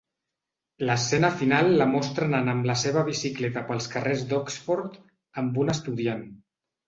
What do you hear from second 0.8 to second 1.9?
L'escena final la